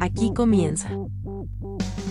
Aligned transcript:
Aquí 0.00 0.32
comienza. 0.34 0.90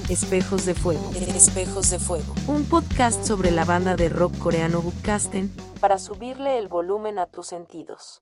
Espejos 0.10 0.66
de 0.66 0.74
Fuego. 0.74 1.12
Espejos 1.16 1.90
de 1.90 2.00
Fuego. 2.00 2.34
Un 2.48 2.64
podcast 2.66 3.24
sobre 3.26 3.52
la 3.52 3.66
banda 3.66 3.96
de 3.96 4.10
rock 4.10 4.38
coreano 4.38 4.82
Bukkasten 4.82 5.52
para 5.80 5.98
subirle 5.98 6.58
el 6.58 6.68
volumen 6.68 7.20
a 7.20 7.28
tus 7.28 7.48
sentidos. 7.48 8.22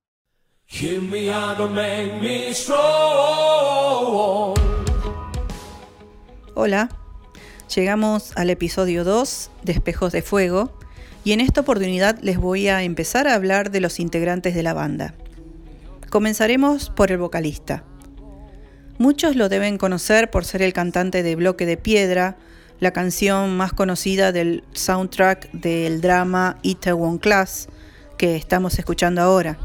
Hola, 6.55 6.89
llegamos 7.73 8.35
al 8.35 8.49
episodio 8.49 9.03
2 9.05 9.51
de 9.63 9.71
Espejos 9.71 10.11
de 10.11 10.21
Fuego 10.21 10.77
y 11.23 11.31
en 11.31 11.39
esta 11.39 11.61
oportunidad 11.61 12.19
les 12.21 12.37
voy 12.37 12.67
a 12.67 12.83
empezar 12.83 13.27
a 13.27 13.35
hablar 13.35 13.71
de 13.71 13.79
los 13.79 13.99
integrantes 13.99 14.55
de 14.55 14.63
la 14.63 14.73
banda. 14.73 15.13
Comenzaremos 16.09 16.89
por 16.89 17.11
el 17.11 17.17
vocalista. 17.17 17.83
Muchos 18.99 19.35
lo 19.35 19.47
deben 19.47 19.77
conocer 19.77 20.31
por 20.31 20.43
ser 20.43 20.63
el 20.63 20.73
cantante 20.73 21.21
de 21.21 21.35
Bloque 21.35 21.67
de 21.67 21.77
Piedra, 21.77 22.35
la 22.79 22.91
canción 22.91 23.55
más 23.55 23.71
conocida 23.71 24.31
del 24.31 24.63
soundtrack 24.73 25.51
del 25.51 26.01
drama 26.01 26.57
Itaewon 26.63 27.19
Class 27.19 27.67
que 28.17 28.35
estamos 28.35 28.79
escuchando 28.79 29.21
ahora. 29.21 29.57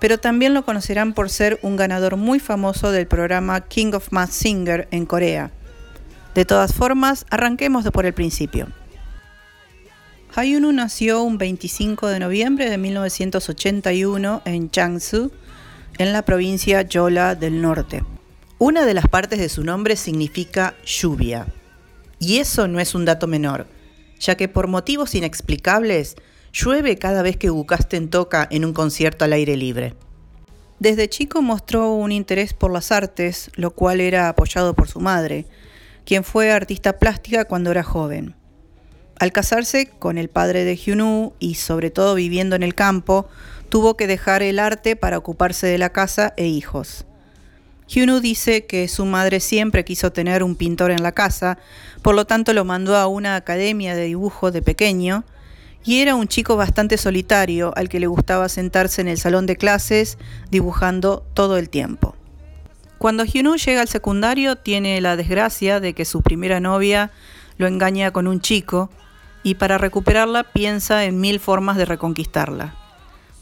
Pero 0.00 0.18
también 0.18 0.54
lo 0.54 0.64
conocerán 0.64 1.12
por 1.12 1.30
ser 1.30 1.58
un 1.62 1.76
ganador 1.76 2.16
muy 2.16 2.40
famoso 2.40 2.92
del 2.92 3.06
programa 3.06 3.60
King 3.62 3.92
of 3.94 4.12
Mass 4.12 4.30
Singer 4.30 4.88
en 4.90 5.06
Corea. 5.06 5.50
De 6.34 6.44
todas 6.44 6.72
formas, 6.72 7.26
arranquemos 7.30 7.84
por 7.90 8.06
el 8.06 8.14
principio. 8.14 8.68
Hayunu 10.34 10.72
nació 10.72 11.22
un 11.22 11.38
25 11.38 12.06
de 12.06 12.20
noviembre 12.20 12.70
de 12.70 12.78
1981 12.78 14.42
en 14.44 14.70
Changsu, 14.70 15.32
en 15.98 16.12
la 16.12 16.22
provincia 16.22 16.82
Yola 16.82 17.34
del 17.34 17.60
Norte. 17.60 18.04
Una 18.58 18.84
de 18.84 18.94
las 18.94 19.08
partes 19.08 19.38
de 19.38 19.48
su 19.48 19.64
nombre 19.64 19.96
significa 19.96 20.74
lluvia. 20.84 21.46
Y 22.20 22.38
eso 22.38 22.68
no 22.68 22.78
es 22.78 22.94
un 22.94 23.04
dato 23.04 23.26
menor, 23.26 23.66
ya 24.20 24.36
que 24.36 24.48
por 24.48 24.68
motivos 24.68 25.14
inexplicables 25.14 26.16
llueve 26.52 26.96
cada 26.96 27.22
vez 27.22 27.36
que 27.36 27.50
Gukasten 27.50 28.10
toca 28.10 28.46
en 28.50 28.64
un 28.64 28.72
concierto 28.72 29.24
al 29.24 29.32
aire 29.32 29.56
libre. 29.56 29.94
Desde 30.78 31.08
chico 31.08 31.42
mostró 31.42 31.92
un 31.92 32.12
interés 32.12 32.54
por 32.54 32.72
las 32.72 32.92
artes, 32.92 33.50
lo 33.54 33.72
cual 33.72 34.00
era 34.00 34.28
apoyado 34.28 34.74
por 34.74 34.88
su 34.88 35.00
madre, 35.00 35.46
quien 36.04 36.22
fue 36.22 36.52
artista 36.52 36.98
plástica 36.98 37.44
cuando 37.46 37.70
era 37.70 37.82
joven. 37.82 38.36
Al 39.18 39.32
casarse 39.32 39.90
con 39.98 40.16
el 40.16 40.28
padre 40.28 40.64
de 40.64 40.76
Hyunwoo 40.76 41.34
y 41.40 41.56
sobre 41.56 41.90
todo 41.90 42.14
viviendo 42.14 42.54
en 42.54 42.62
el 42.62 42.76
campo, 42.76 43.28
tuvo 43.68 43.96
que 43.96 44.06
dejar 44.06 44.42
el 44.42 44.60
arte 44.60 44.94
para 44.94 45.18
ocuparse 45.18 45.66
de 45.66 45.78
la 45.78 45.90
casa 45.90 46.34
e 46.36 46.46
hijos. 46.46 47.04
Hyunwoo 47.88 48.20
dice 48.20 48.66
que 48.66 48.86
su 48.86 49.04
madre 49.06 49.40
siempre 49.40 49.84
quiso 49.84 50.12
tener 50.12 50.44
un 50.44 50.54
pintor 50.54 50.92
en 50.92 51.02
la 51.02 51.12
casa, 51.12 51.58
por 52.02 52.14
lo 52.14 52.26
tanto 52.26 52.52
lo 52.52 52.64
mandó 52.64 52.96
a 52.96 53.08
una 53.08 53.34
academia 53.34 53.96
de 53.96 54.04
dibujo 54.04 54.52
de 54.52 54.62
pequeño, 54.62 55.24
y 55.88 56.02
era 56.02 56.16
un 56.16 56.28
chico 56.28 56.54
bastante 56.54 56.98
solitario 56.98 57.72
al 57.74 57.88
que 57.88 57.98
le 57.98 58.06
gustaba 58.06 58.50
sentarse 58.50 59.00
en 59.00 59.08
el 59.08 59.16
salón 59.16 59.46
de 59.46 59.56
clases 59.56 60.18
dibujando 60.50 61.24
todo 61.32 61.56
el 61.56 61.70
tiempo. 61.70 62.14
Cuando 62.98 63.24
Hyunwoo 63.24 63.56
llega 63.56 63.80
al 63.80 63.88
secundario 63.88 64.56
tiene 64.56 65.00
la 65.00 65.16
desgracia 65.16 65.80
de 65.80 65.94
que 65.94 66.04
su 66.04 66.20
primera 66.20 66.60
novia 66.60 67.10
lo 67.56 67.66
engaña 67.66 68.10
con 68.10 68.26
un 68.26 68.42
chico 68.42 68.90
y 69.42 69.54
para 69.54 69.78
recuperarla 69.78 70.44
piensa 70.44 71.06
en 71.06 71.22
mil 71.22 71.40
formas 71.40 71.78
de 71.78 71.86
reconquistarla. 71.86 72.74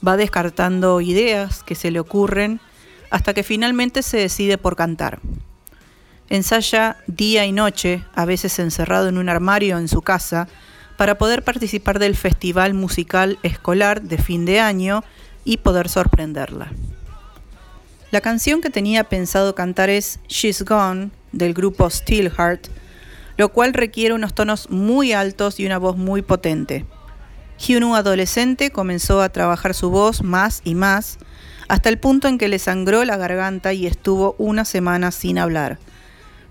Va 0.06 0.16
descartando 0.16 1.00
ideas 1.00 1.64
que 1.64 1.74
se 1.74 1.90
le 1.90 1.98
ocurren 1.98 2.60
hasta 3.10 3.34
que 3.34 3.42
finalmente 3.42 4.04
se 4.04 4.18
decide 4.18 4.56
por 4.56 4.76
cantar. 4.76 5.18
Ensaya 6.28 6.98
día 7.08 7.44
y 7.44 7.50
noche, 7.50 8.04
a 8.14 8.24
veces 8.24 8.56
encerrado 8.60 9.08
en 9.08 9.18
un 9.18 9.28
armario 9.28 9.78
en 9.78 9.88
su 9.88 10.02
casa, 10.02 10.46
para 10.96 11.18
poder 11.18 11.42
participar 11.42 11.98
del 11.98 12.16
festival 12.16 12.74
musical 12.74 13.38
escolar 13.42 14.02
de 14.02 14.18
fin 14.18 14.44
de 14.44 14.60
año 14.60 15.04
y 15.44 15.58
poder 15.58 15.88
sorprenderla. 15.88 16.70
La 18.10 18.20
canción 18.20 18.60
que 18.60 18.70
tenía 18.70 19.04
pensado 19.04 19.54
cantar 19.54 19.90
es 19.90 20.20
She's 20.28 20.62
Gone 20.62 21.10
del 21.32 21.54
grupo 21.54 21.90
Steelheart, 21.90 22.68
lo 23.36 23.50
cual 23.50 23.74
requiere 23.74 24.14
unos 24.14 24.34
tonos 24.34 24.70
muy 24.70 25.12
altos 25.12 25.60
y 25.60 25.66
una 25.66 25.78
voz 25.78 25.96
muy 25.96 26.22
potente. 26.22 26.86
Hyunwoo 27.58 27.94
adolescente 27.94 28.70
comenzó 28.70 29.20
a 29.22 29.28
trabajar 29.30 29.74
su 29.74 29.90
voz 29.90 30.22
más 30.22 30.60
y 30.64 30.74
más, 30.74 31.18
hasta 31.68 31.88
el 31.88 31.98
punto 31.98 32.28
en 32.28 32.38
que 32.38 32.48
le 32.48 32.58
sangró 32.58 33.04
la 33.04 33.16
garganta 33.16 33.72
y 33.72 33.86
estuvo 33.86 34.34
una 34.38 34.64
semana 34.64 35.10
sin 35.10 35.38
hablar. 35.38 35.78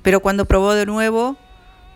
Pero 0.02 0.20
cuando 0.20 0.46
probó 0.46 0.74
de 0.74 0.86
nuevo, 0.86 1.38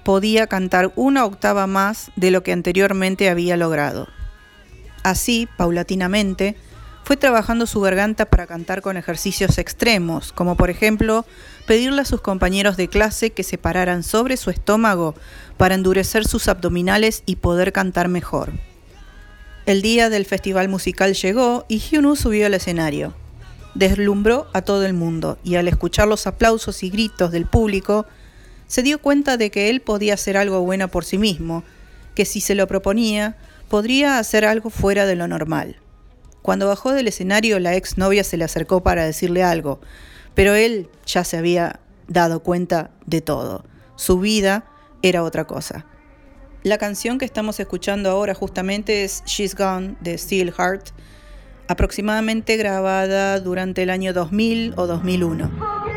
podía 0.04 0.48
cantar 0.48 0.92
una 0.96 1.26
octava 1.26 1.68
más 1.68 2.12
de 2.16 2.32
lo 2.32 2.44
que 2.44 2.52
anteriormente 2.52 3.30
había 3.30 3.58
logrado. 3.58 4.08
Así, 5.04 5.48
paulatinamente, 5.58 6.56
fue 7.04 7.18
trabajando 7.18 7.66
su 7.66 7.82
garganta 7.82 8.26
para 8.26 8.46
cantar 8.46 8.82
con 8.82 8.96
ejercicios 8.96 9.58
extremos, 9.58 10.32
como 10.32 10.56
por 10.56 10.70
ejemplo 10.70 11.26
pedirle 11.66 12.02
a 12.02 12.06
sus 12.06 12.22
compañeros 12.22 12.78
de 12.78 12.88
clase 12.88 13.32
que 13.32 13.44
se 13.44 13.58
pararan 13.58 14.04
sobre 14.04 14.38
su 14.38 14.52
estómago 14.52 15.16
para 15.58 15.76
endurecer 15.76 16.28
sus 16.28 16.48
abdominales 16.48 17.24
y 17.26 17.38
poder 17.38 17.72
cantar 17.74 18.10
mejor. 18.10 18.52
El 19.66 19.82
día 19.82 20.10
del 20.10 20.26
festival 20.26 20.70
musical 20.70 21.14
llegó 21.14 21.66
y 21.68 21.80
Hyunwoo 21.80 22.16
subió 22.16 22.46
al 22.46 22.54
escenario. 22.54 23.14
Deslumbró 23.76 24.48
a 24.54 24.62
todo 24.62 24.86
el 24.86 24.94
mundo 24.94 25.38
y 25.44 25.56
al 25.56 25.68
escuchar 25.68 26.08
los 26.08 26.28
aplausos 26.28 26.84
y 26.84 26.90
gritos 26.90 27.32
del 27.32 27.46
público, 27.46 28.06
se 28.70 28.84
dio 28.84 29.02
cuenta 29.02 29.36
de 29.36 29.50
que 29.50 29.70
él 29.72 29.82
podía 29.82 30.14
hacer 30.14 30.38
algo 30.38 30.62
bueno 30.62 30.90
por 30.90 31.04
sí 31.04 31.18
mismo, 31.18 31.64
que 32.14 32.24
si 32.24 32.40
se 32.40 32.54
lo 32.54 32.68
proponía, 32.68 33.36
podría 33.68 34.20
hacer 34.20 34.46
algo 34.46 34.70
fuera 34.70 35.08
de 35.08 35.16
lo 35.16 35.28
normal. 35.28 35.78
Cuando 36.44 36.68
bajó 36.68 36.94
del 36.94 37.08
escenario, 37.08 37.60
la 37.60 37.76
exnovia 37.76 38.24
se 38.24 38.38
le 38.38 38.46
acercó 38.46 38.84
para 38.84 39.04
decirle 39.06 39.44
algo, 39.44 39.82
pero 40.36 40.54
él 40.54 40.88
ya 41.08 41.24
se 41.24 41.38
había 41.38 41.80
dado 42.08 42.44
cuenta 42.44 42.92
de 43.08 43.22
todo. 43.22 43.66
Su 43.96 44.20
vida 44.20 44.66
era 45.02 45.24
otra 45.24 45.46
cosa. 45.46 45.88
La 46.62 46.78
canción 46.78 47.18
que 47.18 47.26
estamos 47.26 47.60
escuchando 47.60 48.12
ahora 48.12 48.36
justamente 48.36 49.04
es 49.04 49.24
She's 49.26 49.56
Gone 49.56 49.96
de 50.00 50.16
Steel 50.16 50.54
Heart, 50.54 50.90
aproximadamente 51.68 52.56
grabada 52.56 53.40
durante 53.40 53.82
el 53.82 53.90
año 53.90 54.14
2000 54.14 54.76
o 54.78 54.86
2001. 54.86 55.89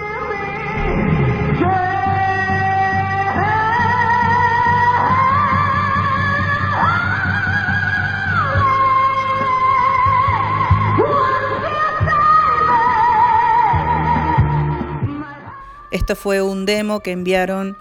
Esto 16.02 16.16
fue 16.16 16.42
un 16.42 16.66
demo 16.66 16.98
que 16.98 17.12
enviaron 17.12 17.76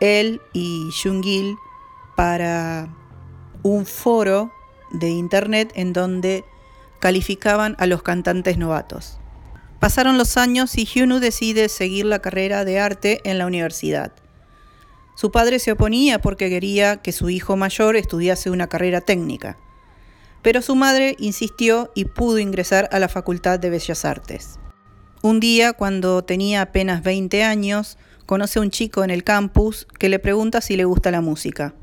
él 0.00 0.40
y 0.52 0.90
Jungil 1.00 1.54
para 2.16 2.88
un 3.62 3.86
foro 3.86 4.50
de 4.90 5.10
internet 5.10 5.70
en 5.76 5.92
donde 5.92 6.44
calificaban 6.98 7.76
a 7.78 7.86
los 7.86 8.02
cantantes 8.02 8.58
novatos. 8.58 9.20
Pasaron 9.78 10.18
los 10.18 10.36
años 10.36 10.76
y 10.76 10.86
Hyunwoo 10.86 11.20
decide 11.20 11.68
seguir 11.68 12.04
la 12.04 12.18
carrera 12.18 12.64
de 12.64 12.80
arte 12.80 13.20
en 13.22 13.38
la 13.38 13.46
universidad. 13.46 14.10
Su 15.14 15.30
padre 15.30 15.60
se 15.60 15.70
oponía 15.70 16.20
porque 16.20 16.50
quería 16.50 16.96
que 16.96 17.12
su 17.12 17.30
hijo 17.30 17.56
mayor 17.56 17.94
estudiase 17.94 18.50
una 18.50 18.66
carrera 18.66 19.02
técnica, 19.02 19.56
pero 20.42 20.62
su 20.62 20.74
madre 20.74 21.14
insistió 21.20 21.92
y 21.94 22.06
pudo 22.06 22.40
ingresar 22.40 22.88
a 22.90 22.98
la 22.98 23.08
Facultad 23.08 23.60
de 23.60 23.70
Bellas 23.70 24.04
Artes. 24.04 24.58
Un 25.24 25.38
día, 25.38 25.72
cuando 25.72 26.24
tenía 26.24 26.62
apenas 26.62 27.04
20 27.04 27.44
años, 27.44 27.96
conoce 28.26 28.58
a 28.58 28.62
un 28.62 28.70
chico 28.70 29.04
en 29.04 29.10
el 29.10 29.22
campus 29.22 29.86
que 30.00 30.08
le 30.08 30.18
pregunta 30.18 30.60
si 30.60 30.76
le 30.76 30.84
gusta 30.84 31.12
la 31.12 31.20
música. 31.20 31.74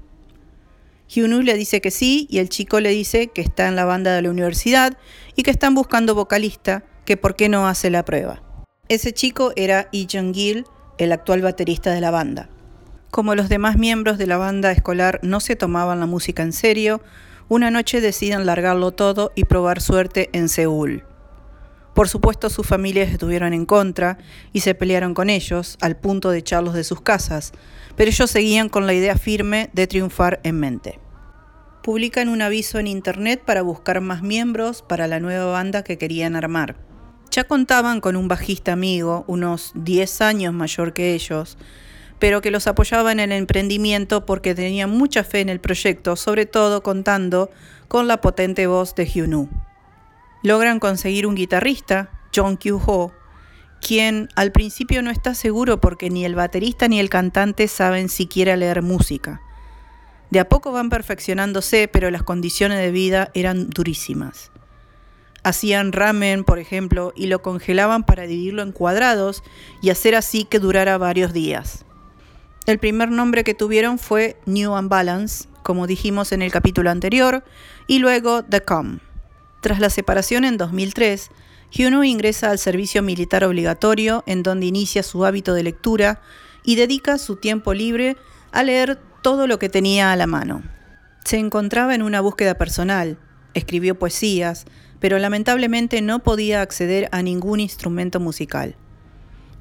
Hyunwoo 1.08 1.42
le 1.42 1.54
dice 1.54 1.80
que 1.80 1.90
sí 1.90 2.28
y 2.30 2.40
el 2.40 2.50
chico 2.50 2.82
le 2.82 2.90
dice 2.90 3.28
que 3.28 3.42
está 3.42 3.70
en 3.70 3.78
la 3.78 3.86
banda 3.86 4.14
de 4.14 4.22
la 4.22 4.30
universidad 4.30 4.98
y 5.38 5.44
que 5.44 5.52
están 5.52 5.74
buscando 5.74 6.16
vocalista, 6.16 6.84
que 7.06 7.16
por 7.16 7.38
qué 7.38 7.48
no 7.48 7.66
hace 7.66 7.90
la 7.90 8.04
prueba. 8.04 8.44
Ese 8.90 9.14
chico 9.14 9.54
era 9.56 9.88
Lee 9.94 10.08
Jung-gil, 10.12 10.66
el 10.98 11.14
actual 11.14 11.42
baterista 11.42 11.94
de 11.94 12.02
la 12.02 12.12
banda. 12.12 12.50
Como 13.10 13.36
los 13.36 13.48
demás 13.48 13.78
miembros 13.78 14.18
de 14.18 14.28
la 14.28 14.36
banda 14.36 14.74
escolar 14.74 15.22
no 15.24 15.40
se 15.40 15.56
tomaban 15.56 16.02
la 16.02 16.08
música 16.08 16.44
en 16.44 16.52
serio, 16.52 17.02
una 17.48 17.72
noche 17.72 18.02
deciden 18.02 18.46
largarlo 18.46 18.92
todo 18.92 19.32
y 19.34 19.46
probar 19.46 19.80
suerte 19.80 20.30
en 20.34 20.50
Seúl. 20.50 21.06
Por 21.94 22.08
supuesto 22.08 22.50
sus 22.50 22.66
familias 22.66 23.10
estuvieron 23.12 23.54
en 23.54 23.66
contra 23.66 24.18
y 24.54 24.62
se 24.62 24.76
pelearon 24.76 25.14
con 25.14 25.30
ellos 25.30 25.78
al 25.82 25.98
punto 25.98 26.30
de 26.30 26.40
echarlos 26.40 26.74
de 26.74 26.84
sus 26.84 27.02
casas, 27.02 27.52
pero 27.96 28.10
ellos 28.10 28.30
seguían 28.32 28.70
con 28.70 28.88
la 28.88 28.94
idea 28.94 29.18
firme 29.18 29.70
de 29.74 29.88
triunfar 29.88 30.40
en 30.44 30.60
mente. 30.60 31.00
Publican 31.84 32.30
un 32.30 32.42
aviso 32.42 32.78
en 32.80 32.88
internet 32.88 33.42
para 33.46 33.62
buscar 33.62 34.02
más 34.02 34.22
miembros 34.22 34.82
para 34.82 35.08
la 35.08 35.20
nueva 35.20 35.46
banda 35.52 35.84
que 35.84 35.98
querían 35.98 36.36
armar. 36.36 36.76
Ya 37.32 37.44
contaban 37.44 38.02
con 38.02 38.16
un 38.16 38.28
bajista 38.28 38.74
amigo, 38.74 39.24
unos 39.28 39.72
10 39.76 40.22
años 40.22 40.54
mayor 40.54 40.94
que 40.94 41.14
ellos, 41.14 41.58
pero 42.20 42.42
que 42.42 42.52
los 42.52 42.68
apoyaba 42.68 43.12
en 43.12 43.20
el 43.20 43.32
emprendimiento 43.32 44.26
porque 44.26 44.56
tenía 44.56 44.88
mucha 44.88 45.24
fe 45.24 45.42
en 45.42 45.50
el 45.50 45.60
proyecto, 45.60 46.16
sobre 46.16 46.46
todo 46.46 46.84
contando 46.84 47.50
con 47.88 48.08
la 48.08 48.22
potente 48.22 48.68
voz 48.68 48.94
de 48.96 49.06
Hyunwoo. 49.06 49.50
Logran 50.44 50.80
conseguir 50.80 51.28
un 51.28 51.36
guitarrista, 51.36 52.10
John 52.34 52.58
Kyu-ho, 52.58 53.12
quien 53.82 54.30
al 54.36 54.52
principio 54.52 55.02
no 55.02 55.12
está 55.12 55.36
seguro 55.36 55.82
porque 55.82 56.10
ni 56.10 56.26
el 56.26 56.36
baterista 56.36 56.88
ni 56.88 57.00
el 57.00 57.10
cantante 57.10 57.68
saben 57.68 58.10
siquiera 58.10 58.56
leer 58.56 58.82
música. 58.82 59.42
De 60.30 60.40
a 60.40 60.48
poco 60.48 60.72
van 60.72 60.90
perfeccionándose, 60.90 61.88
pero 61.88 62.12
las 62.12 62.24
condiciones 62.24 62.80
de 62.80 62.92
vida 62.92 63.32
eran 63.34 63.70
durísimas. 63.70 64.52
Hacían 65.44 65.92
ramen, 65.92 66.44
por 66.44 66.60
ejemplo, 66.60 67.14
y 67.16 67.28
lo 67.28 67.42
congelaban 67.42 68.04
para 68.04 68.28
dividirlo 68.28 68.62
en 68.62 68.72
cuadrados 68.72 69.42
y 69.82 69.90
hacer 69.90 70.16
así 70.16 70.44
que 70.44 70.60
durara 70.60 70.98
varios 70.98 71.34
días. 71.34 71.86
El 72.66 72.78
primer 72.78 73.10
nombre 73.10 73.44
que 73.44 73.54
tuvieron 73.56 73.98
fue 73.98 74.38
New 74.46 74.74
Unbalance, 74.74 75.48
como 75.64 75.88
dijimos 75.88 76.32
en 76.32 76.42
el 76.42 76.52
capítulo 76.52 76.92
anterior, 76.92 77.44
y 77.88 78.00
luego 78.00 78.44
The 78.44 78.62
Com. 78.62 79.00
Tras 79.62 79.80
la 79.80 79.90
separación 79.90 80.46
en 80.46 80.58
2003, 80.58 81.32
Hyunwoo 81.72 82.04
ingresa 82.04 82.50
al 82.50 82.60
servicio 82.60 83.04
militar 83.04 83.44
obligatorio, 83.44 84.24
en 84.26 84.42
donde 84.44 84.66
inicia 84.66 85.04
su 85.04 85.26
hábito 85.26 85.54
de 85.54 85.64
lectura 85.64 86.22
y 86.64 86.76
dedica 86.76 87.18
su 87.18 87.36
tiempo 87.36 87.74
libre 87.74 88.18
a 88.52 88.64
leer 88.64 89.00
todo 89.22 89.48
lo 89.48 89.60
que 89.60 89.70
tenía 89.70 90.12
a 90.12 90.16
la 90.16 90.28
mano. 90.28 90.64
Se 91.26 91.38
encontraba 91.38 91.94
en 91.94 92.02
una 92.02 92.22
búsqueda 92.22 92.56
personal, 92.56 93.18
escribió 93.54 94.00
poesías, 94.00 94.66
pero 95.00 95.20
lamentablemente 95.20 96.02
no 96.02 96.20
podía 96.20 96.62
acceder 96.62 97.10
a 97.12 97.22
ningún 97.22 97.60
instrumento 97.60 98.20
musical. 98.20 98.76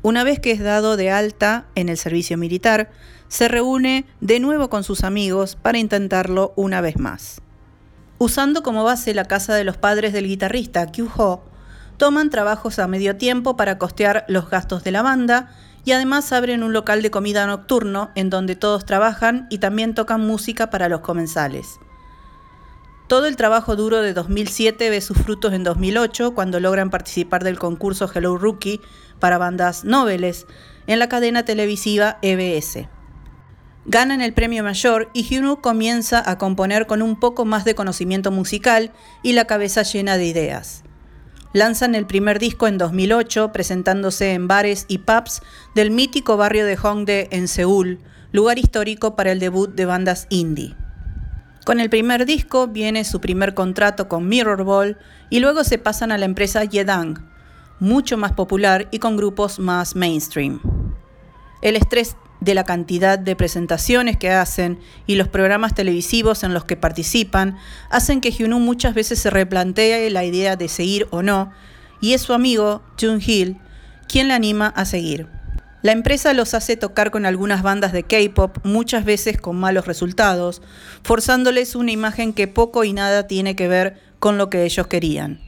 Una 0.03 0.25
vez 0.25 0.39
que 0.39 0.53
es 0.53 0.61
dado 0.61 0.97
de 0.97 1.11
alta 1.11 1.67
en 1.75 1.89
el 1.89 1.99
servicio 1.99 2.39
militar, 2.39 2.91
se 3.27 3.49
reúne 3.49 4.06
de 4.21 4.41
nuevo 4.41 4.71
con 4.71 4.85
sus 4.85 5.05
amigos 5.05 5.56
para 5.56 5.79
intentarlo 5.79 6.53
una 6.56 6.81
vez 6.81 6.99
más. 6.99 7.43
Usando 8.19 8.65
como 8.65 8.82
base 8.82 9.15
la 9.15 9.26
casa 9.26 9.55
de 9.55 9.62
los 9.62 9.76
padres 9.76 10.12
del 10.12 10.26
guitarrista 10.26 10.87
Kyu-ho, 10.87 11.44
toman 11.99 12.31
trabajos 12.31 12.81
a 12.81 12.88
medio 12.88 13.17
tiempo 13.17 13.56
para 13.56 13.79
costear 13.79 14.25
los 14.26 14.50
gastos 14.50 14.82
de 14.82 14.91
la 14.91 15.03
banda 15.03 15.50
y 15.85 15.93
además 15.93 16.32
abren 16.32 16.65
un 16.65 16.73
local 16.73 17.00
de 17.00 17.12
comida 17.12 17.47
nocturno 17.47 18.11
en 18.17 18.29
donde 18.29 18.56
todos 18.56 18.85
trabajan 18.85 19.47
y 19.50 19.59
también 19.59 19.94
tocan 19.94 20.20
música 20.20 20.69
para 20.69 20.88
los 20.88 21.00
comensales. 21.00 21.79
Todo 23.06 23.26
el 23.26 23.37
trabajo 23.37 23.76
duro 23.76 24.03
de 24.03 24.12
2007 24.12 24.91
ve 24.91 25.00
sus 25.00 25.17
frutos 25.17 25.53
en 25.53 25.62
2008 25.62 26.35
cuando 26.35 26.59
logran 26.61 26.91
participar 26.91 27.44
del 27.44 27.59
concurso 27.59 28.11
Hello 28.12 28.37
Rookie 28.37 28.81
para 29.21 29.38
bandas 29.38 29.85
noveles 29.85 30.47
en 30.88 30.99
la 30.99 31.09
cadena 31.09 31.44
televisiva 31.44 32.19
EBS. 32.21 32.88
Ganan 33.90 34.20
el 34.20 34.35
premio 34.35 34.62
mayor 34.62 35.08
y 35.14 35.23
Hyunwoo 35.23 35.62
comienza 35.62 36.23
a 36.31 36.37
componer 36.37 36.87
con 36.87 37.00
un 37.00 37.19
poco 37.19 37.46
más 37.46 37.64
de 37.64 37.75
conocimiento 37.75 38.31
musical 38.31 38.93
y 39.23 39.32
la 39.32 39.46
cabeza 39.46 39.82
llena 39.82 40.19
de 40.19 40.26
ideas. 40.26 40.85
Lanzan 41.55 41.94
el 41.94 42.05
primer 42.05 42.38
disco 42.38 42.67
en 42.67 42.76
2008 42.76 43.50
presentándose 43.50 44.35
en 44.35 44.46
bares 44.46 44.85
y 44.88 44.99
pubs 44.99 45.40
del 45.75 45.90
mítico 45.90 46.37
barrio 46.37 46.67
de 46.67 46.76
Hongdae 46.76 47.29
en 47.31 47.49
Seúl, 47.49 47.99
lugar 48.31 48.58
histórico 48.58 49.17
para 49.17 49.32
el 49.32 49.40
debut 49.40 49.75
de 49.75 49.87
bandas 49.87 50.26
indie. 50.29 50.76
Con 51.64 51.81
el 51.81 51.88
primer 51.88 52.26
disco 52.26 52.67
viene 52.67 53.05
su 53.05 53.23
primer 53.23 53.55
contrato 53.55 54.06
con 54.06 54.29
Mirrorball 54.29 54.99
y 55.31 55.40
luego 55.40 55.64
se 55.64 55.79
pasan 55.79 56.12
a 56.12 56.19
la 56.19 56.26
empresa 56.26 56.62
Yedang, 56.62 57.26
mucho 57.81 58.19
más 58.19 58.32
popular 58.32 58.87
y 58.90 58.99
con 58.99 59.17
grupos 59.17 59.58
más 59.58 59.96
mainstream. 59.96 60.61
El 61.62 61.75
estrés 61.75 62.17
de 62.40 62.55
la 62.55 62.64
cantidad 62.64 63.19
de 63.19 63.37
presentaciones 63.37 64.17
que 64.17 64.31
hacen 64.31 64.79
y 65.06 65.17
los 65.17 65.29
programas 65.29 65.75
televisivos 65.75 66.44
en 66.44 66.55
los 66.55 66.64
que 66.64 66.76
participan 66.76 67.56
hacen 67.90 68.20
que 68.20 68.31
Hyunwoo 68.31 68.61
muchas 68.61 68.94
veces 68.94 69.19
se 69.19 69.31
replantee 69.31 70.08
la 70.11 70.25
idea 70.25 70.56
de 70.56 70.69
seguir 70.69 71.08
o 71.11 71.23
no, 71.23 71.52
y 72.00 72.12
es 72.12 72.23
su 72.23 72.32
amigo, 72.32 72.82
Jun 73.00 73.20
Hill, 73.25 73.58
quien 74.08 74.29
la 74.29 74.37
anima 74.37 74.69
a 74.69 74.85
seguir. 74.85 75.26
La 75.82 75.93
empresa 75.93 76.32
los 76.32 76.55
hace 76.55 76.76
tocar 76.76 77.12
con 77.12 77.25
algunas 77.25 77.62
bandas 77.62 77.93
de 77.93 78.02
K-pop, 78.02 78.58
muchas 78.64 79.05
veces 79.05 79.40
con 79.40 79.56
malos 79.56 79.87
resultados, 79.87 80.61
forzándoles 81.05 81.76
una 81.76 81.93
imagen 81.93 82.32
que 82.32 82.49
poco 82.49 82.82
y 82.82 82.93
nada 82.93 83.29
tiene 83.29 83.55
que 83.55 83.69
ver 83.69 84.00
con 84.19 84.38
lo 84.38 84.50
que 84.50 84.64
ellos 84.64 84.88
querían. 84.88 85.40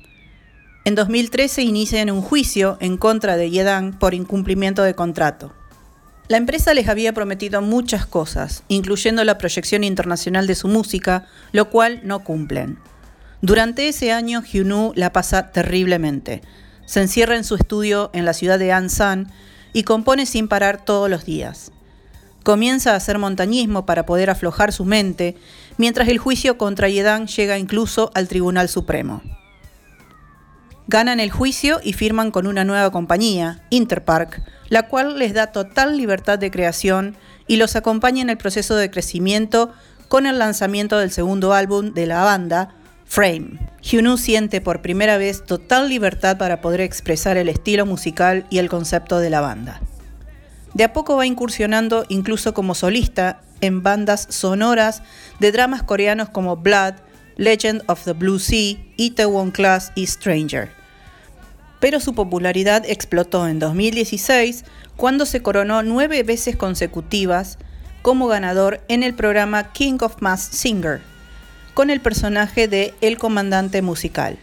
En 0.84 0.94
2013 0.94 1.62
inician 1.62 2.10
un 2.10 2.22
juicio 2.22 2.78
en 2.80 2.96
contra 2.96 3.36
de 3.36 3.50
Yedan 3.50 3.98
por 3.98 4.14
incumplimiento 4.14 4.82
de 4.82 4.94
contrato. 4.94 5.52
La 6.30 6.36
empresa 6.36 6.74
les 6.74 6.86
había 6.86 7.12
prometido 7.12 7.60
muchas 7.60 8.06
cosas, 8.06 8.62
incluyendo 8.68 9.24
la 9.24 9.36
proyección 9.36 9.82
internacional 9.82 10.46
de 10.46 10.54
su 10.54 10.68
música, 10.68 11.26
lo 11.50 11.70
cual 11.70 12.02
no 12.04 12.22
cumplen. 12.22 12.78
Durante 13.42 13.88
ese 13.88 14.12
año, 14.12 14.40
Hyunwoo 14.40 14.92
la 14.94 15.12
pasa 15.12 15.50
terriblemente. 15.50 16.40
Se 16.86 17.00
encierra 17.00 17.34
en 17.34 17.42
su 17.42 17.56
estudio 17.56 18.10
en 18.12 18.24
la 18.24 18.32
ciudad 18.32 18.60
de 18.60 18.70
Ansan 18.70 19.32
y 19.72 19.82
compone 19.82 20.24
sin 20.24 20.46
parar 20.46 20.84
todos 20.84 21.10
los 21.10 21.24
días. 21.24 21.72
Comienza 22.44 22.92
a 22.92 22.96
hacer 22.96 23.18
montañismo 23.18 23.84
para 23.84 24.06
poder 24.06 24.30
aflojar 24.30 24.72
su 24.72 24.84
mente, 24.84 25.36
mientras 25.78 26.06
el 26.06 26.18
juicio 26.18 26.56
contra 26.56 26.88
Yedan 26.88 27.26
llega 27.26 27.58
incluso 27.58 28.12
al 28.14 28.28
Tribunal 28.28 28.68
Supremo. 28.68 29.20
Ganan 30.86 31.18
el 31.18 31.32
juicio 31.32 31.80
y 31.82 31.92
firman 31.92 32.30
con 32.30 32.46
una 32.46 32.62
nueva 32.62 32.92
compañía, 32.92 33.64
Interpark, 33.70 34.44
la 34.70 34.88
cual 34.88 35.18
les 35.18 35.34
da 35.34 35.48
total 35.48 35.98
libertad 35.98 36.38
de 36.38 36.50
creación 36.50 37.16
y 37.46 37.56
los 37.56 37.76
acompaña 37.76 38.22
en 38.22 38.30
el 38.30 38.38
proceso 38.38 38.76
de 38.76 38.90
crecimiento 38.90 39.72
con 40.08 40.24
el 40.24 40.38
lanzamiento 40.38 40.98
del 40.98 41.10
segundo 41.10 41.52
álbum 41.52 41.92
de 41.92 42.06
la 42.06 42.24
banda, 42.24 42.74
Frame. 43.04 43.58
Hyunwoo 43.82 44.16
siente 44.16 44.60
por 44.60 44.82
primera 44.82 45.18
vez 45.18 45.44
total 45.44 45.88
libertad 45.88 46.38
para 46.38 46.60
poder 46.60 46.80
expresar 46.80 47.36
el 47.36 47.48
estilo 47.48 47.84
musical 47.84 48.46
y 48.50 48.58
el 48.58 48.68
concepto 48.68 49.18
de 49.18 49.30
la 49.30 49.40
banda. 49.40 49.80
De 50.74 50.84
a 50.84 50.92
poco 50.92 51.16
va 51.16 51.26
incursionando 51.26 52.04
incluso 52.08 52.54
como 52.54 52.76
solista 52.76 53.42
en 53.60 53.82
bandas 53.82 54.28
sonoras 54.30 55.02
de 55.40 55.50
dramas 55.50 55.82
coreanos 55.82 56.28
como 56.28 56.56
Blood, 56.56 56.94
Legend 57.36 57.82
of 57.88 58.04
the 58.04 58.12
Blue 58.12 58.38
Sea, 58.38 58.76
Itaewon 58.96 59.50
Class 59.50 59.90
y 59.96 60.06
Stranger. 60.06 60.79
Pero 61.80 61.98
su 61.98 62.14
popularidad 62.14 62.84
explotó 62.86 63.48
en 63.48 63.58
2016 63.58 64.64
cuando 64.96 65.26
se 65.26 65.42
coronó 65.42 65.82
nueve 65.82 66.22
veces 66.22 66.56
consecutivas 66.56 67.58
como 68.02 68.28
ganador 68.28 68.80
en 68.88 69.02
el 69.02 69.14
programa 69.14 69.72
King 69.72 69.98
of 70.00 70.20
Mass 70.20 70.42
Singer, 70.52 71.00
con 71.74 71.90
el 71.90 72.00
personaje 72.00 72.68
de 72.68 72.94
El 73.00 73.18
Comandante 73.18 73.82
Musical. 73.82 74.38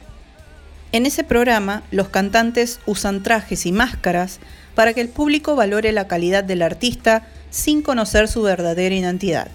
En 0.91 1.05
ese 1.05 1.23
programa, 1.23 1.83
los 1.91 2.09
cantantes 2.09 2.79
usan 2.85 3.21
trajes 3.21 3.65
y 3.65 3.71
máscaras 3.71 4.39
para 4.73 4.93
que 4.93 5.01
el 5.01 5.09
público 5.09 5.55
valore 5.55 5.91
la 5.91 6.07
calidad 6.07 6.43
del 6.43 6.61
artista 6.61 7.27
sin 7.49 7.81
conocer 7.81 8.27
su 8.27 8.41
verdadera 8.41 8.95
identidad. 8.95 9.49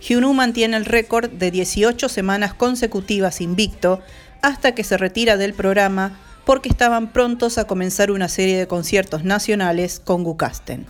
Hyunwoo 0.00 0.34
mantiene 0.34 0.76
el 0.76 0.84
récord 0.84 1.30
de 1.30 1.50
18 1.50 2.08
semanas 2.08 2.54
consecutivas 2.54 3.40
invicto 3.40 4.00
hasta 4.42 4.72
que 4.72 4.84
se 4.84 4.96
retira 4.96 5.36
del 5.36 5.54
programa 5.54 6.18
porque 6.46 6.68
estaban 6.68 7.08
prontos 7.08 7.58
a 7.58 7.66
comenzar 7.66 8.12
una 8.12 8.28
serie 8.28 8.56
de 8.56 8.68
conciertos 8.68 9.24
nacionales 9.24 10.00
con 10.00 10.22
Gukasten. 10.22 10.86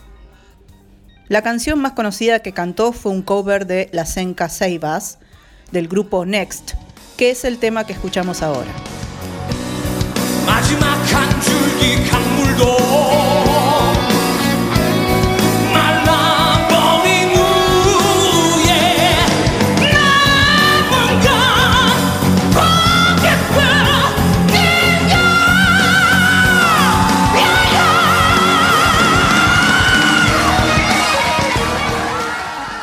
La 1.28 1.42
canción 1.42 1.80
más 1.80 1.92
conocida 1.92 2.40
que 2.40 2.52
cantó 2.52 2.92
fue 2.92 3.10
un 3.10 3.22
cover 3.22 3.66
de 3.66 3.88
La 3.92 4.04
Senka 4.04 4.50
Seibas, 4.50 5.18
del 5.72 5.88
grupo 5.88 6.26
Next, 6.26 6.74
que 7.16 7.30
es 7.30 7.44
el 7.44 7.58
tema 7.58 7.84
que 7.84 7.94
escuchamos 7.94 8.42
ahora. 8.42 8.70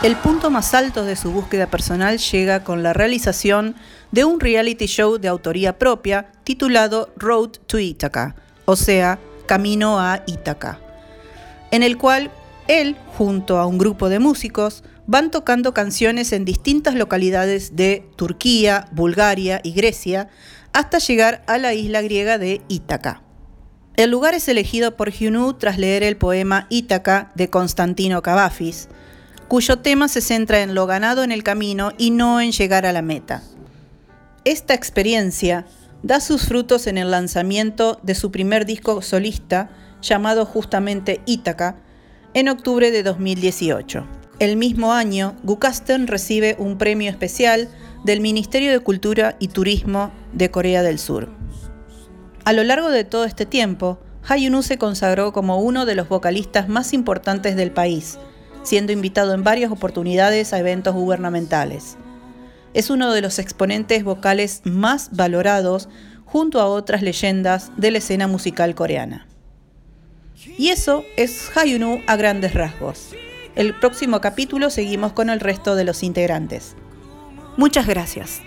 El 0.03 0.17
punto 0.17 0.51
más 0.51 0.73
alto 0.73 1.05
de 1.05 1.15
su 1.15 1.31
búsqueda 1.31 1.67
personal 1.67 2.17
llega 2.17 2.65
con 2.65 2.83
la 2.83 2.91
realización 2.91 3.73
de 4.11 4.25
un 4.25 4.41
reality 4.41 4.85
show 4.85 5.17
de 5.17 5.29
autoría 5.29 5.79
propia 5.79 6.29
titulado 6.43 7.13
Road 7.15 7.51
to 7.67 7.79
Ítaca, 7.79 8.35
o 8.65 8.75
sea, 8.75 9.17
Camino 9.45 10.01
a 10.01 10.21
Ítaca, 10.27 10.81
en 11.71 11.83
el 11.83 11.97
cual 11.97 12.31
él, 12.67 12.97
junto 13.17 13.59
a 13.59 13.65
un 13.65 13.77
grupo 13.77 14.09
de 14.09 14.19
músicos, 14.19 14.83
van 15.07 15.31
tocando 15.31 15.73
canciones 15.73 16.33
en 16.33 16.43
distintas 16.43 16.95
localidades 16.95 17.77
de 17.77 18.05
Turquía, 18.17 18.89
Bulgaria 18.91 19.61
y 19.63 19.71
Grecia, 19.71 20.27
hasta 20.73 20.97
llegar 20.97 21.45
a 21.47 21.57
la 21.57 21.75
isla 21.75 22.01
griega 22.01 22.37
de 22.37 22.61
Ítaca. 22.67 23.21
El 23.95 24.11
lugar 24.11 24.33
es 24.33 24.49
elegido 24.49 24.97
por 24.97 25.11
Hyunwoo 25.11 25.53
tras 25.53 25.77
leer 25.77 26.03
el 26.03 26.17
poema 26.17 26.67
Ítaca 26.69 27.31
de 27.35 27.49
Constantino 27.49 28.21
Cavafis, 28.21 28.89
cuyo 29.53 29.77
tema 29.77 30.07
se 30.07 30.21
centra 30.21 30.63
en 30.63 30.73
lo 30.73 30.87
ganado 30.87 31.23
en 31.23 31.31
el 31.31 31.43
camino 31.43 31.91
y 31.99 32.09
no 32.09 32.41
en 32.41 32.51
llegar 32.51 32.87
a 32.87 32.91
la 32.91 33.03
meta. 33.03 33.43
Esta 34.45 34.73
experiencia 34.73 35.67
da 36.01 36.21
sus 36.21 36.47
frutos 36.47 36.87
en 36.87 36.97
el 36.97 37.11
lanzamiento 37.11 37.99
de 38.01 38.15
su 38.15 38.31
primer 38.31 38.65
disco 38.65 38.99
solista, 39.03 39.69
llamado 40.01 40.47
justamente 40.47 41.21
Ítaca, 41.27 41.75
en 42.33 42.49
octubre 42.49 42.89
de 42.89 43.03
2018. 43.03 44.07
El 44.39 44.57
mismo 44.57 44.91
año, 44.91 45.35
Gukasten 45.43 46.07
recibe 46.07 46.55
un 46.57 46.79
premio 46.79 47.11
especial 47.11 47.69
del 48.03 48.21
Ministerio 48.21 48.71
de 48.71 48.79
Cultura 48.79 49.35
y 49.37 49.49
Turismo 49.49 50.11
de 50.31 50.49
Corea 50.49 50.81
del 50.81 50.97
Sur. 50.97 51.29
A 52.43 52.53
lo 52.53 52.63
largo 52.63 52.89
de 52.89 53.03
todo 53.03 53.25
este 53.25 53.45
tiempo, 53.45 53.99
Hayunu 54.27 54.63
se 54.63 54.79
consagró 54.79 55.31
como 55.31 55.59
uno 55.59 55.85
de 55.85 55.93
los 55.93 56.09
vocalistas 56.09 56.69
más 56.69 56.91
importantes 56.91 57.55
del 57.55 57.69
país, 57.69 58.17
siendo 58.63 58.91
invitado 58.91 59.33
en 59.33 59.43
varias 59.43 59.71
oportunidades 59.71 60.53
a 60.53 60.59
eventos 60.59 60.95
gubernamentales. 60.95 61.97
Es 62.73 62.89
uno 62.89 63.11
de 63.11 63.21
los 63.21 63.37
exponentes 63.39 64.03
vocales 64.03 64.61
más 64.63 65.09
valorados 65.11 65.89
junto 66.25 66.59
a 66.59 66.65
otras 66.65 67.03
leyendas 67.03 67.71
de 67.77 67.91
la 67.91 67.99
escena 67.99 68.27
musical 68.27 68.73
coreana. 68.73 69.27
Y 70.57 70.69
eso 70.69 71.03
es 71.15 71.55
Hayunu 71.55 72.01
a 72.07 72.15
grandes 72.15 72.53
rasgos. 72.53 73.09
El 73.55 73.77
próximo 73.79 74.19
capítulo 74.19 74.69
seguimos 74.71 75.13
con 75.13 75.29
el 75.29 75.39
resto 75.39 75.75
de 75.75 75.83
los 75.83 76.01
integrantes. 76.01 76.75
Muchas 77.55 77.85
gracias. 77.85 78.41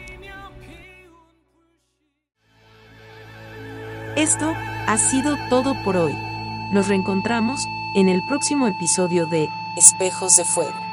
Esto 4.17 4.53
ha 4.87 4.99
sido 4.99 5.37
todo 5.49 5.77
por 5.85 5.97
hoy. 5.97 6.15
Nos 6.73 6.89
reencontramos 6.89 7.61
en 7.95 8.09
el 8.09 8.21
próximo 8.29 8.67
episodio 8.67 9.27
de 9.27 9.47
Espejos 9.77 10.37
de 10.37 10.45
Fuego. 10.47 10.86